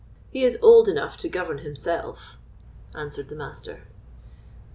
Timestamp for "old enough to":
0.63-1.29